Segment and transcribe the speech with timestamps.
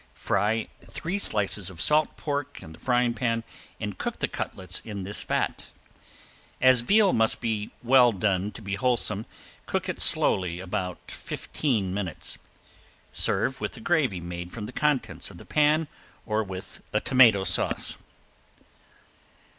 [0.15, 3.43] Fry three slices of salt pork in the frying pan
[3.79, 5.69] and cook the cutlets in this fat.
[6.59, 9.27] As veal must be well done to be wholesome,
[9.67, 12.39] cook it slowly about fifteen minutes.
[13.13, 15.87] Serve with a gravy made from the contents of the pan
[16.25, 17.95] or with a tomato sauce.